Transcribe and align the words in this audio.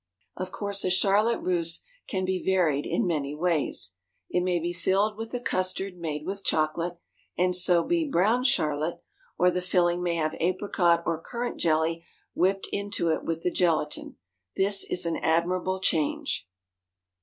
Of 0.35 0.51
course 0.51 0.83
a 0.83 0.89
charlotte 0.89 1.41
russe 1.41 1.81
can 2.07 2.25
be 2.25 2.43
varied 2.43 2.87
in 2.87 3.05
many 3.05 3.35
ways. 3.35 3.93
It 4.31 4.41
may 4.41 4.59
be 4.59 4.73
filled 4.73 5.15
with 5.15 5.29
the 5.29 5.39
custard 5.39 5.95
made 5.97 6.25
with 6.25 6.43
chocolate, 6.43 6.97
and 7.37 7.55
so 7.55 7.83
be 7.83 8.09
brown 8.09 8.43
charlotte, 8.43 9.03
or 9.37 9.51
the 9.51 9.61
filling 9.61 10.01
may 10.01 10.15
have 10.15 10.33
apricot 10.39 11.03
or 11.05 11.21
currant 11.21 11.59
jelly 11.59 12.03
whipped 12.33 12.67
into 12.73 13.09
it 13.09 13.23
with 13.23 13.43
the 13.43 13.51
gelatine; 13.51 14.15
this 14.55 14.83
is 14.85 15.05
an 15.05 15.17
admirable 15.17 15.79
change. 15.79 16.47